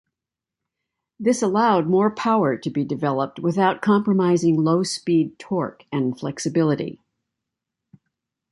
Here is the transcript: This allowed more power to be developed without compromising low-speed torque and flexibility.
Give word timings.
This 1.19 1.43
allowed 1.43 1.85
more 1.85 2.09
power 2.09 2.57
to 2.57 2.69
be 2.71 2.83
developed 2.83 3.37
without 3.37 3.83
compromising 3.83 4.57
low-speed 4.63 5.37
torque 5.37 5.85
and 5.91 6.17
flexibility. 6.19 6.97